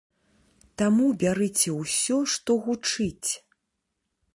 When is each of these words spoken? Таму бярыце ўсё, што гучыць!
Таму 0.81 1.05
бярыце 1.25 1.69
ўсё, 1.81 2.17
што 2.37 2.51
гучыць! 2.65 3.31